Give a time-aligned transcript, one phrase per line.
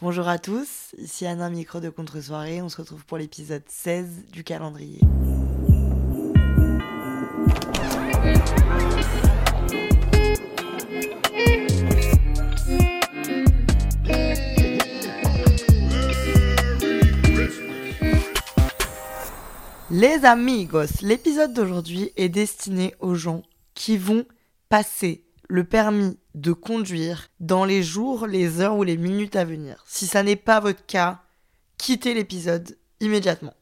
[0.00, 2.62] Bonjour à tous, ici Anna Micro de Contre-soirée.
[2.62, 5.00] On se retrouve pour l'épisode 16 du calendrier.
[19.90, 23.42] Les amigos, l'épisode d'aujourd'hui est destiné aux gens
[23.74, 24.24] qui vont
[24.68, 29.82] passer le permis de conduire dans les jours, les heures ou les minutes à venir.
[29.86, 31.22] Si ça n'est pas votre cas,
[31.78, 33.54] quittez l'épisode immédiatement.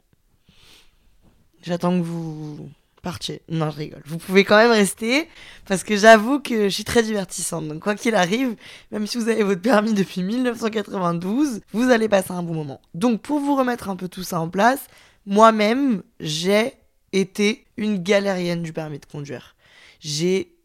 [1.63, 2.69] J'attends que vous
[3.03, 3.43] partiez.
[3.49, 4.03] Non, je rigole.
[4.07, 5.29] Vous pouvez quand même rester
[5.67, 7.69] parce que j'avoue que je suis très divertissante.
[7.69, 8.57] Donc quoi qu'il arrive,
[8.91, 12.81] même si vous avez votre permis depuis 1992, vous allez passer un bon moment.
[12.95, 14.81] Donc pour vous remettre un peu tout ça en place,
[15.25, 16.73] moi-même, j'ai
[17.13, 19.55] été une galérienne du permis de conduire.
[20.01, 20.56] J'ai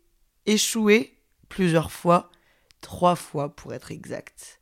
[0.45, 1.17] échoué
[1.49, 2.31] plusieurs fois,
[2.81, 4.59] trois fois pour être exact.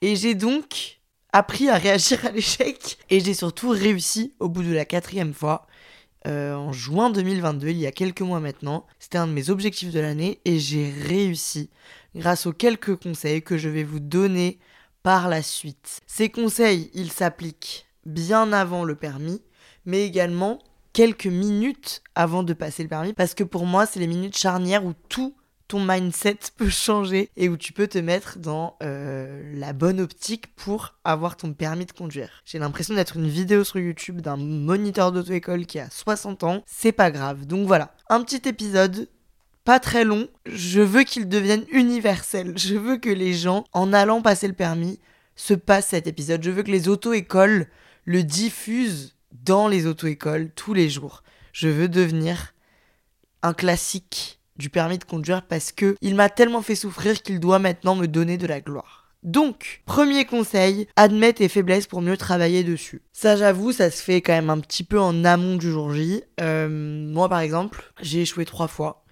[0.00, 1.00] Et j'ai donc
[1.32, 5.66] appris à réagir à l'échec et j'ai surtout réussi au bout de la quatrième fois.
[6.26, 9.90] euh, en juin 2022, il y a quelques mois maintenant, c'était un de mes objectifs
[9.92, 11.70] de l'année et j'ai réussi
[12.14, 14.58] grâce aux quelques conseils que je vais vous donner
[15.02, 16.00] par la suite.
[16.06, 19.40] Ces conseils, ils s'appliquent bien avant le permis,
[19.86, 20.58] mais également
[20.92, 24.84] quelques minutes avant de passer le permis, parce que pour moi, c'est les minutes charnières
[24.84, 25.34] où tout
[25.68, 30.54] ton mindset peut changer et où tu peux te mettre dans euh, la bonne optique
[30.56, 32.42] pour avoir ton permis de conduire.
[32.44, 36.62] J'ai l'impression d'être une vidéo sur YouTube d'un moniteur d'auto-école qui a 60 ans.
[36.66, 37.46] C'est pas grave.
[37.46, 39.08] Donc voilà, un petit épisode
[39.64, 40.26] pas très long.
[40.46, 42.54] Je veux qu'il devienne universel.
[42.56, 44.98] Je veux que les gens, en allant passer le permis,
[45.36, 46.42] se passent cet épisode.
[46.42, 47.66] Je veux que les auto-écoles
[48.04, 51.22] le diffusent dans les auto-écoles tous les jours.
[51.52, 52.54] Je veux devenir
[53.42, 57.58] un classique du permis de conduire parce que il m'a tellement fait souffrir qu'il doit
[57.58, 59.00] maintenant me donner de la gloire.
[59.22, 63.02] Donc, premier conseil, admets tes faiblesses pour mieux travailler dessus.
[63.12, 66.22] Ça, j'avoue, ça se fait quand même un petit peu en amont du jour J.
[66.40, 69.04] Euh, moi, par exemple, j'ai échoué trois fois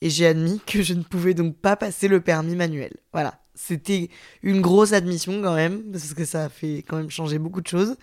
[0.00, 2.92] et j'ai admis que je ne pouvais donc pas passer le permis manuel.
[3.12, 3.40] Voilà.
[3.54, 4.10] C'était
[4.42, 7.66] une grosse admission quand même, parce que ça a fait quand même changer beaucoup de
[7.66, 7.96] choses.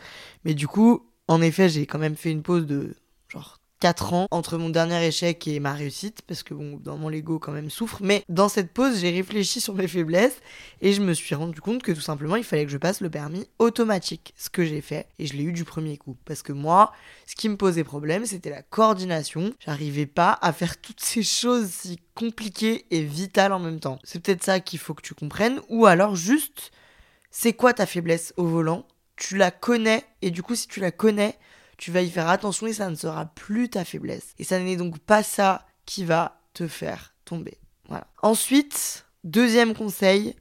[0.44, 2.96] Mais du coup, en effet, j'ai quand même fait une pause de
[3.30, 7.10] genre 4 ans entre mon dernier échec et ma réussite, parce que bon, dans mon
[7.10, 7.98] l'ego quand même souffre.
[8.02, 10.40] Mais dans cette pause, j'ai réfléchi sur mes faiblesses
[10.80, 13.10] et je me suis rendu compte que tout simplement, il fallait que je passe le
[13.10, 16.16] permis automatique, ce que j'ai fait et je l'ai eu du premier coup.
[16.24, 16.94] Parce que moi,
[17.28, 19.54] ce qui me posait problème, c'était la coordination.
[19.60, 24.00] J'arrivais pas à faire toutes ces choses si compliquées et vitales en même temps.
[24.06, 26.72] C'est peut-être ça qu'il faut que tu comprennes, ou alors juste,
[27.32, 28.86] c'est quoi ta faiblesse au volant?
[29.16, 31.38] Tu la connais et du coup, si tu la connais,
[31.78, 34.34] tu vas y faire attention et ça ne sera plus ta faiblesse.
[34.40, 37.58] Et ça n'est donc pas ça qui va te faire tomber.
[37.88, 38.08] Voilà.
[38.22, 40.36] Ensuite, deuxième conseil,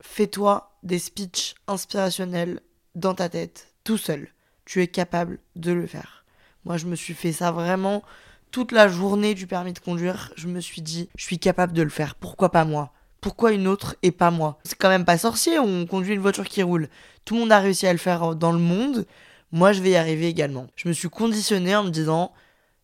[0.00, 2.60] fais-toi des speeches inspirationnels
[2.94, 4.28] dans ta tête, tout seul.
[4.64, 6.24] Tu es capable de le faire.
[6.64, 8.02] Moi, je me suis fait ça vraiment
[8.50, 10.32] toute la journée du permis de conduire.
[10.36, 12.14] Je me suis dit, je suis capable de le faire.
[12.14, 12.92] Pourquoi pas moi?
[13.24, 14.58] Pourquoi une autre et pas moi?
[14.64, 16.90] C'est quand même pas sorcier, on conduit une voiture qui roule.
[17.24, 19.06] Tout le monde a réussi à le faire dans le monde
[19.54, 20.66] moi je vais y arriver également.
[20.74, 22.32] Je me suis conditionné en me disant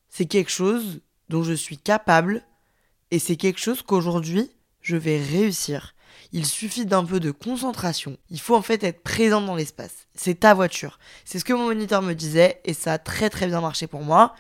[0.09, 2.43] c'est quelque chose dont je suis capable
[3.11, 4.51] et c'est quelque chose qu'aujourd'hui
[4.81, 5.95] je vais réussir.
[6.33, 8.17] Il suffit d'un peu de concentration.
[8.31, 10.07] Il faut en fait être présent dans l'espace.
[10.15, 11.01] C'est ta voiture.
[11.25, 14.03] C'est ce que mon moniteur me disait et ça a très très bien marché pour
[14.03, 14.35] moi.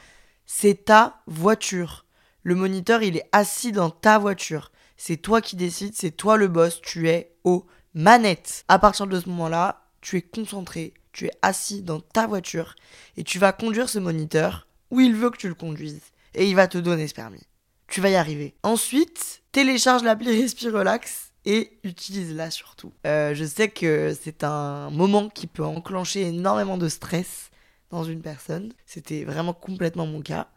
[0.47, 2.07] C'est ta voiture.
[2.51, 4.73] Le moniteur, il est assis dans ta voiture.
[4.97, 8.65] C'est toi qui décides, c'est toi le boss, tu es aux manettes.
[8.67, 12.75] À partir de ce moment-là, tu es concentré, tu es assis dans ta voiture
[13.17, 16.03] et tu vas conduire ce moniteur où il veut que tu le conduises.
[16.35, 17.47] Et il va te donner ce permis.
[17.87, 18.57] Tu vas y arriver.
[18.65, 22.93] Ensuite, télécharge l'appli Respirelax et utilise-la surtout.
[23.07, 27.53] Euh, je sais que c'est un moment qui peut enclencher énormément de stress
[27.91, 28.73] dans une personne.
[28.87, 30.49] C'était vraiment complètement mon cas.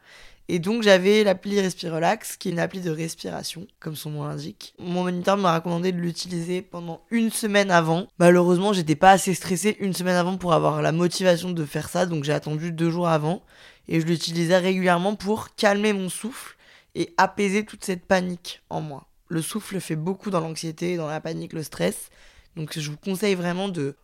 [0.50, 4.74] Et donc j'avais l'appli Respirelax, qui est une appli de respiration, comme son nom l'indique.
[4.78, 8.08] Mon moniteur m'a recommandé de l'utiliser pendant une semaine avant.
[8.20, 12.06] Malheureusement, j'étais pas assez stressé une semaine avant pour avoir la motivation de faire ça,
[12.06, 13.44] donc j'ai attendu deux jours avant.
[13.88, 16.56] Et je l'utilisais régulièrement pour calmer mon souffle
[16.96, 19.08] et apaiser toute cette panique en moi.
[19.30, 22.10] Le souffle fait beaucoup dans l'anxiété, dans la panique, le stress.
[22.56, 23.96] Donc je vous conseille vraiment de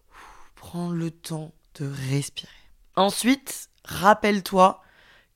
[0.56, 2.52] prendre le temps de respirer.
[2.96, 4.82] Ensuite, rappelle-toi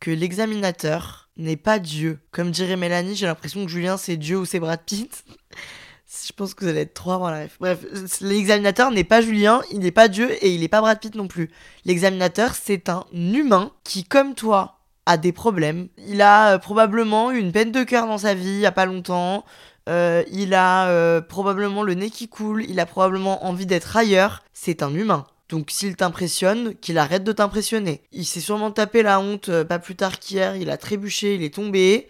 [0.03, 2.19] que l'examinateur n'est pas Dieu.
[2.31, 5.23] Comme dirait Mélanie, j'ai l'impression que Julien c'est Dieu ou c'est Brad Pitt.
[6.27, 7.55] Je pense que vous allez être trois avant la ref.
[7.57, 7.79] Bref,
[8.19, 11.29] l'examinateur n'est pas Julien, il n'est pas Dieu et il n'est pas Brad Pitt non
[11.29, 11.49] plus.
[11.85, 15.87] L'examinateur, c'est un humain qui, comme toi, a des problèmes.
[15.97, 18.73] Il a euh, probablement eu une peine de cœur dans sa vie il n'y a
[18.73, 19.45] pas longtemps.
[19.87, 22.65] Euh, il a euh, probablement le nez qui coule.
[22.67, 24.43] Il a probablement envie d'être ailleurs.
[24.51, 25.25] C'est un humain.
[25.53, 28.01] Donc s'il t'impressionne, qu'il arrête de t'impressionner.
[28.11, 30.55] Il s'est sûrement tapé la honte pas plus tard qu'hier.
[30.55, 32.07] Il a trébuché, il est tombé.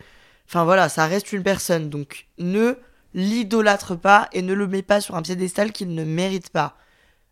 [0.48, 1.90] Enfin voilà, ça reste une personne.
[1.90, 2.76] Donc ne
[3.14, 6.78] l'idolâtre pas et ne le mets pas sur un piédestal qu'il ne mérite pas.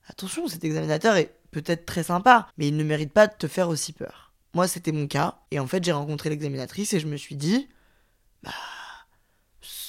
[0.10, 3.70] Attention, cet examinateur est peut-être très sympa, mais il ne mérite pas de te faire
[3.70, 4.34] aussi peur.
[4.54, 7.70] Moi, c'était mon cas, et en fait, j'ai rencontré l'examinatrice et je me suis dit,
[8.44, 8.52] bah,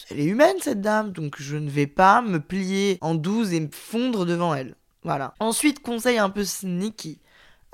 [0.08, 3.58] elle est humaine cette dame, donc je ne vais pas me plier en douze et
[3.58, 4.76] me fondre devant elle.
[5.02, 5.34] Voilà.
[5.40, 7.20] Ensuite, conseil un peu sneaky.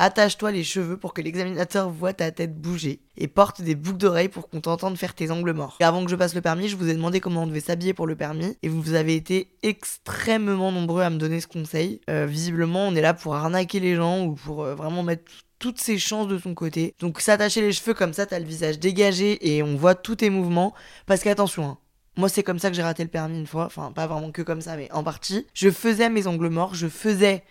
[0.00, 4.28] Attache-toi les cheveux pour que l'examinateur voit ta tête bouger et porte des boucles d'oreilles
[4.28, 5.76] pour qu'on t'entende faire tes angles morts.
[5.80, 7.94] Et avant que je passe le permis, je vous ai demandé comment on devait s'habiller
[7.94, 12.00] pour le permis et vous avez été extrêmement nombreux à me donner ce conseil.
[12.08, 15.24] Euh, visiblement, on est là pour arnaquer les gens ou pour euh, vraiment mettre
[15.58, 16.94] toutes ses chances de son côté.
[17.00, 20.30] Donc s'attacher les cheveux comme ça, t'as le visage dégagé et on voit tous tes
[20.30, 20.74] mouvements.
[21.06, 21.78] Parce qu'attention, hein,
[22.18, 23.66] moi, c'est comme ça que j'ai raté le permis une fois.
[23.66, 25.46] Enfin, pas vraiment que comme ça, mais en partie.
[25.54, 27.44] Je faisais mes angles morts, je faisais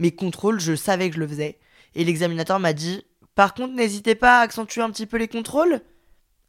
[0.00, 1.58] mes contrôles, je savais que je le faisais.
[1.94, 3.04] Et l'examinateur m'a dit
[3.36, 5.80] Par contre, n'hésitez pas à accentuer un petit peu les contrôles.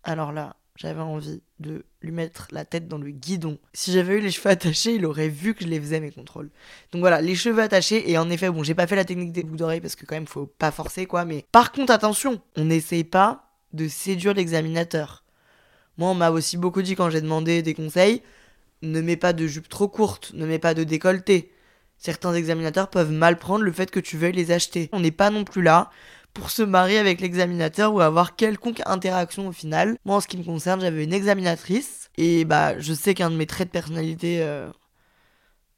[0.04, 3.60] Alors là, j'avais envie de lui mettre la tête dans le guidon.
[3.74, 6.50] Si j'avais eu les cheveux attachés, il aurait vu que je les faisais mes contrôles.
[6.94, 8.10] Donc voilà, les cheveux attachés.
[8.10, 10.16] Et en effet, bon, j'ai pas fait la technique des boucles d'oreilles parce que quand
[10.16, 11.26] même, faut pas forcer quoi.
[11.26, 15.25] Mais par contre, attention, on n'essaye pas de séduire l'examinateur.
[15.98, 18.22] Moi, on m'a aussi beaucoup dit quand j'ai demandé des conseils
[18.82, 21.52] ne mets pas de jupe trop courte, ne mets pas de décolleté.
[21.98, 24.90] Certains examinateurs peuvent mal prendre le fait que tu veuilles les acheter.
[24.92, 25.90] On n'est pas non plus là
[26.34, 29.98] pour se marier avec l'examinateur ou avoir quelconque interaction au final.
[30.04, 33.36] Moi, en ce qui me concerne, j'avais une examinatrice et bah, je sais qu'un de
[33.36, 34.70] mes traits de personnalité euh,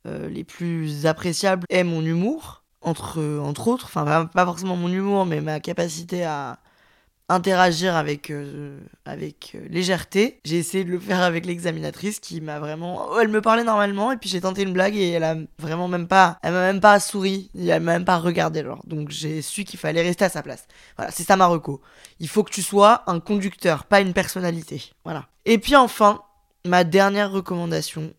[0.07, 3.85] euh, les plus appréciables est mon humour, entre, entre autres.
[3.85, 6.59] Enfin, pas forcément mon humour, mais ma capacité à,
[7.29, 10.39] interagir avec, euh, avec euh, légèreté.
[10.45, 13.07] J'ai essayé de le faire avec l'examinatrice qui m'a vraiment...
[13.09, 15.87] Oh, elle me parlait normalement et puis j'ai tenté une blague et elle a vraiment
[15.87, 16.37] même pas...
[16.41, 18.81] Elle m'a même pas souri, elle m'a même pas regardé alors.
[18.85, 20.67] Donc j'ai su qu'il fallait rester à sa place.
[20.95, 21.81] Voilà, c'est ça Marocco.
[22.19, 24.91] Il faut que tu sois un conducteur, pas une personnalité.
[25.03, 25.27] Voilà.
[25.45, 26.21] Et puis enfin,
[26.65, 28.13] ma dernière recommandation,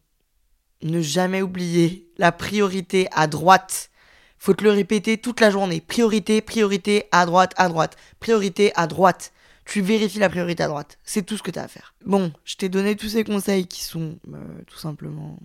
[0.83, 3.91] ne jamais oublier la priorité à droite
[4.39, 5.81] faut te le répéter toute la journée.
[5.81, 7.97] Priorité, priorité, à droite, à droite.
[8.21, 9.33] Priorité, à droite.
[9.65, 10.99] Tu vérifies la priorité à droite.
[11.05, 11.95] C'est tout ce que tu as à faire.
[12.07, 15.39] Bon, je t'ai donné tous ces conseils qui sont euh, tout simplement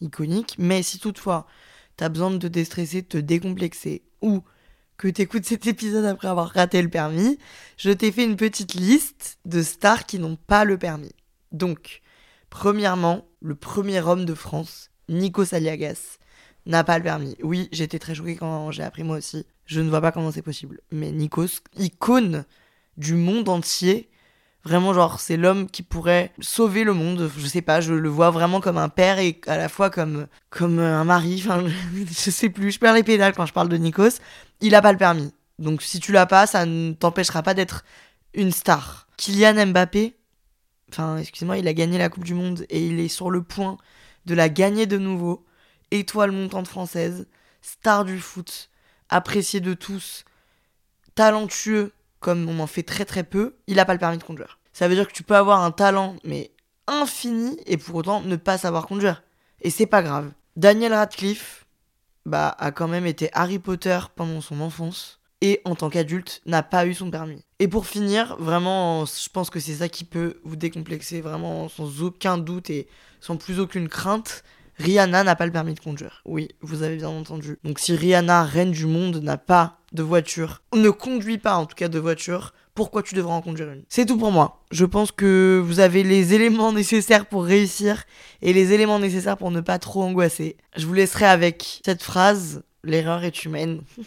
[0.00, 0.56] iconiques.
[0.58, 1.46] Mais si toutefois,
[1.96, 4.42] tu besoin de te déstresser, de te décomplexer, ou
[4.96, 7.38] que tu écoutes cet épisode après avoir raté le permis,
[7.76, 11.12] je t'ai fait une petite liste de stars qui n'ont pas le permis.
[11.52, 12.02] Donc,
[12.50, 16.18] premièrement, le premier homme de France, Nico Saliagas
[16.66, 17.36] n'a pas le permis.
[17.42, 19.46] Oui, j'étais très choquée quand j'ai appris moi aussi.
[19.66, 20.80] Je ne vois pas comment c'est possible.
[20.90, 22.44] Mais Nikos, icône
[22.96, 24.10] du monde entier,
[24.64, 27.30] vraiment genre c'est l'homme qui pourrait sauver le monde.
[27.36, 30.26] Je sais pas, je le vois vraiment comme un père et à la fois comme
[30.50, 31.42] comme un mari.
[31.44, 31.64] Enfin,
[31.94, 32.72] je sais plus.
[32.72, 34.20] Je perds les pédales quand je parle de Nikos.
[34.60, 35.32] Il a pas le permis.
[35.58, 37.84] Donc si tu l'as pas, ça ne t'empêchera pas d'être
[38.34, 39.06] une star.
[39.16, 40.16] Kylian Mbappé,
[40.90, 43.76] enfin excusez-moi, il a gagné la Coupe du Monde et il est sur le point
[44.26, 45.44] de la gagner de nouveau
[45.90, 47.26] étoile montante française,
[47.62, 48.70] star du foot,
[49.08, 50.24] apprécié de tous,
[51.14, 54.58] talentueux comme on en fait très très peu, il n'a pas le permis de conduire.
[54.72, 56.52] Ça veut dire que tu peux avoir un talent mais
[56.86, 59.22] infini et pour autant ne pas savoir conduire.
[59.62, 60.30] Et c'est pas grave.
[60.56, 61.66] Daniel Radcliffe
[62.26, 66.62] bah, a quand même été Harry Potter pendant son enfance et en tant qu'adulte n'a
[66.62, 67.42] pas eu son permis.
[67.58, 72.02] Et pour finir, vraiment, je pense que c'est ça qui peut vous décomplexer vraiment sans
[72.02, 72.88] aucun doute et
[73.20, 74.44] sans plus aucune crainte.
[74.78, 76.22] Rihanna n'a pas le permis de conduire.
[76.24, 77.58] Oui, vous avez bien entendu.
[77.64, 81.74] Donc si Rihanna, reine du monde, n'a pas de voiture, ne conduit pas en tout
[81.74, 83.82] cas de voiture, pourquoi tu devrais en conduire une?
[83.88, 84.62] C'est tout pour moi.
[84.70, 88.04] Je pense que vous avez les éléments nécessaires pour réussir
[88.42, 90.56] et les éléments nécessaires pour ne pas trop angoisser.
[90.76, 93.82] Je vous laisserai avec cette phrase, l'erreur est humaine.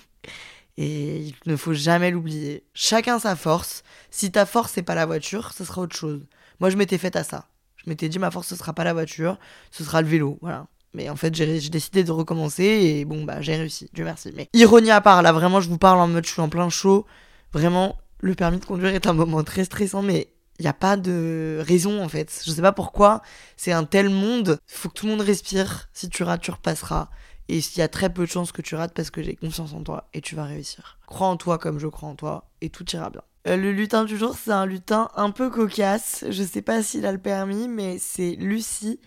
[0.76, 2.64] Et il ne faut jamais l'oublier.
[2.74, 3.84] Chacun sa force.
[4.10, 6.22] Si ta force c'est pas la voiture, ce sera autre chose.
[6.60, 7.46] Moi je m'étais faite à ça.
[7.84, 9.38] Je m'étais dit, ma force, ce sera pas la voiture,
[9.72, 10.38] ce sera le vélo.
[10.42, 10.68] Voilà.
[10.94, 13.90] Mais en fait, j'ai décidé de recommencer et bon, bah, j'ai réussi.
[13.94, 14.32] Dieu merci.
[14.36, 16.70] Mais ironie à part, là, vraiment, je vous parle en mode, je suis en plein
[16.70, 17.06] chaud.
[17.52, 20.98] Vraiment, le permis de conduire est un moment très stressant, mais Il n'y a pas
[20.98, 22.42] de raison en fait.
[22.46, 23.22] Je sais pas pourquoi.
[23.58, 24.60] C'est un tel monde.
[24.68, 25.90] Faut que tout le monde respire.
[25.94, 27.10] Si tu rates, tu repasseras.
[27.50, 29.74] Et il y a très peu de chances que tu rates parce que j'ai confiance
[29.74, 30.98] en toi et tu vas réussir.
[31.08, 33.22] Crois en toi comme je crois en toi et tout ira bien.
[33.48, 36.24] Euh, le lutin du jour, c'est un lutin un peu cocasse.
[36.30, 39.00] Je sais pas s'il a le permis, mais c'est Lucie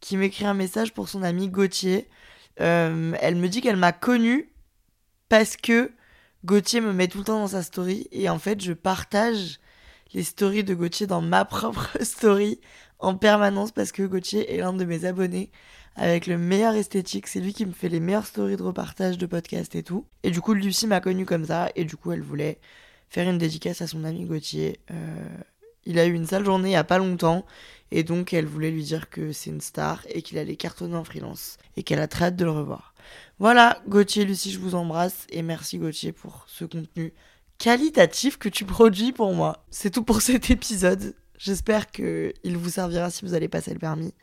[0.00, 2.08] qui m'écrit un message pour son ami Gauthier.
[2.60, 4.52] Euh, elle me dit qu'elle m'a connue
[5.28, 5.92] parce que
[6.44, 9.60] Gauthier me met tout le temps dans sa story et en fait je partage
[10.12, 12.60] les stories de Gauthier dans ma propre story
[12.98, 15.50] en permanence parce que Gauthier est l'un de mes abonnés
[15.96, 17.26] avec le meilleur esthétique.
[17.26, 20.06] C'est lui qui me fait les meilleures stories de repartage de podcast et tout.
[20.22, 22.58] Et du coup, Lucie m'a connu comme ça et du coup, elle voulait
[23.08, 24.80] faire une dédicace à son ami Gauthier.
[24.90, 25.26] Euh,
[25.84, 27.44] il a eu une sale journée il y a pas longtemps
[27.90, 31.04] et donc elle voulait lui dire que c'est une star et qu'il allait cartonner en
[31.04, 32.94] freelance et qu'elle a très hâte de le revoir.
[33.38, 37.12] Voilà, Gauthier, Lucie, je vous embrasse et merci Gauthier pour ce contenu
[37.58, 39.64] qualitatif que tu produis pour moi.
[39.70, 41.14] C'est tout pour cet épisode.
[41.38, 44.14] J'espère qu'il vous servira si vous allez passer le permis.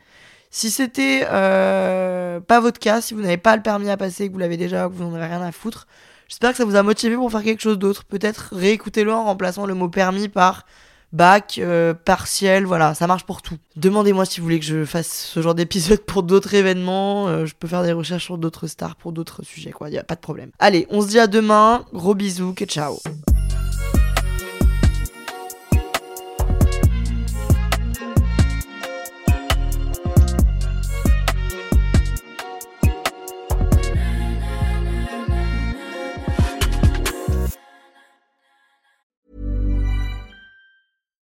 [0.49, 4.33] Si c'était euh, pas votre cas, si vous n'avez pas le permis à passer, que
[4.33, 5.87] vous l'avez déjà, que vous n'en avez rien à foutre,
[6.27, 8.05] j'espère que ça vous a motivé pour faire quelque chose d'autre.
[8.05, 10.65] Peut-être réécoutez-le en remplaçant le mot permis par
[11.13, 13.57] bac, euh, partiel, voilà, ça marche pour tout.
[13.75, 17.55] Demandez-moi si vous voulez que je fasse ce genre d'épisode pour d'autres événements, euh, je
[17.55, 20.21] peux faire des recherches sur d'autres stars pour d'autres sujets, quoi, y a pas de
[20.21, 20.51] problème.
[20.59, 22.97] Allez, on se dit à demain, gros bisous, que ciao.